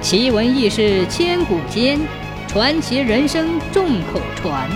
[0.00, 1.98] 奇闻异事千古间，
[2.46, 4.70] 传奇人生众口传。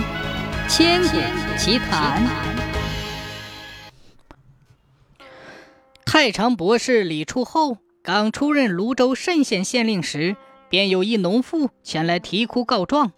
[0.67, 1.17] 千古
[1.57, 2.21] 奇谈。
[6.05, 10.35] 太常博士李处厚刚出任泸州慎县县令时，
[10.69, 13.13] 便有一农妇前来啼哭告状，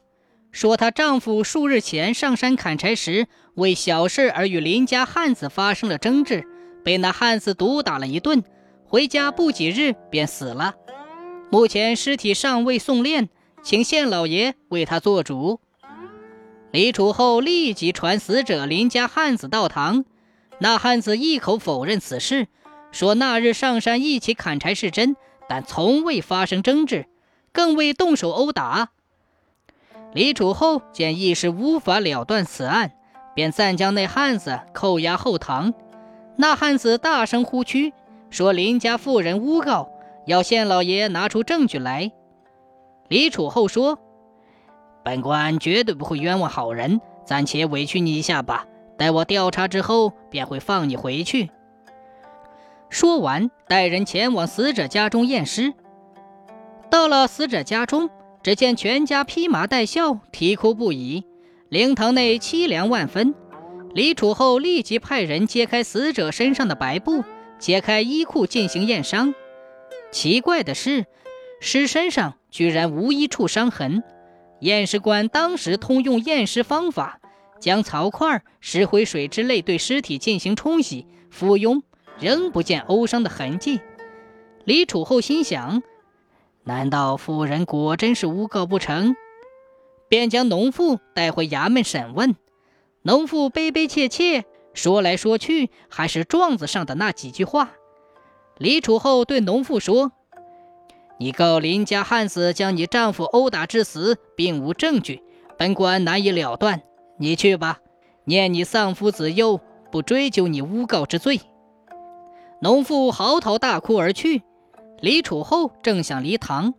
[0.51, 6.45] 说她丈夫数日前上山砍柴时，为小事而与邻家汉子发生了争执，
[6.83, 8.43] 被那汉子毒打了一顿，
[8.85, 10.75] 回家不几日便死了。
[11.55, 13.29] 目前尸体尚未送殓，
[13.63, 15.61] 请县老爷为他做主。
[16.71, 20.03] 李楚后立即传死者林家汉子到堂，
[20.59, 22.49] 那汉子一口否认此事，
[22.91, 25.15] 说那日上山一起砍柴是真，
[25.47, 27.05] 但从未发生争执，
[27.53, 28.89] 更未动手殴打。
[30.13, 32.91] 李楚后见一时无法了断此案，
[33.33, 35.73] 便暂将那汉子扣押后堂。
[36.35, 37.93] 那汉子大声呼屈，
[38.29, 39.94] 说林家妇人诬告。
[40.25, 42.11] 要县老爷拿出证据来。
[43.07, 43.99] 李楚后说
[45.05, 48.65] ：“本官绝对不会冤枉好人，暂且委屈你一下吧。
[48.97, 51.51] 待我调查之后，便会放你回去。”
[52.89, 55.73] 说完，带人前往死者家中验尸。
[56.89, 58.09] 到了死者家中，
[58.41, 61.25] 只见全家披麻戴孝，啼哭不已，
[61.69, 63.35] 灵堂内凄凉万分。
[63.93, 67.23] 李楚后立即派人揭开死者身上的白布，
[67.59, 69.33] 解开衣裤进行验伤。
[70.11, 71.05] 奇怪的是，
[71.59, 74.03] 尸身上居然无一处伤痕。
[74.61, 77.19] 验尸官当时通用验尸方法，
[77.59, 81.81] 将草块、石灰水之类对尸体进行冲洗、附庸，
[82.19, 83.81] 仍不见殴伤的痕迹。
[84.63, 85.83] 李楚后心想：
[86.63, 89.15] 难道妇人果真是诬告不成？
[90.07, 92.35] 便将农妇带回衙门审问。
[93.01, 97.73] 农妇悲悲切切说来说去，还是状子上的那几句话。
[98.57, 100.13] 李楚后对农妇说
[101.19, 105.21] ：“你告林家汉子将你丈夫殴打致死，并无证据，
[105.57, 106.81] 本官难以了断。
[107.17, 107.79] 你去吧，
[108.23, 109.59] 念你丧夫子幼，
[109.91, 111.41] 不追究你诬告之罪。”
[112.61, 114.41] 农妇嚎啕大哭而去。
[115.01, 116.73] 李楚后正想离堂，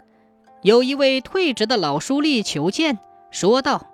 [0.62, 2.98] 有一位退职的老书吏求见，
[3.30, 3.88] 说道：“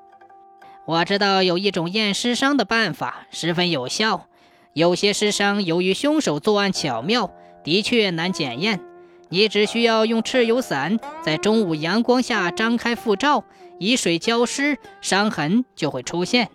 [0.87, 4.29] 我知道有一种验尸伤的办法，十分有效。
[4.73, 7.33] 有些尸伤由于凶手作案巧妙。”
[7.65, 8.81] 的确难检验，
[9.29, 13.45] 你只需要用蚩尤伞在中午阳光下张开复照，
[13.79, 16.49] 以水浇湿，伤痕就会出现。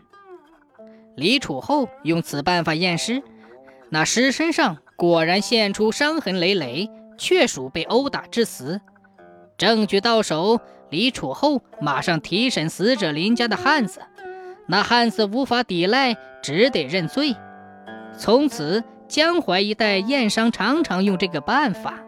[1.16, 3.24] 李楚后用此办法验尸，
[3.90, 8.82] 那尸身上果然现出伤痕累累，确属被殴打致死。
[9.58, 14.02] 证据到手，李楚后马上提审死者林家的汉子，
[14.68, 17.36] 那汉子无法抵赖，只得认罪。
[18.18, 18.84] 从此。
[19.08, 22.08] 江淮一带验伤常常用这个办法。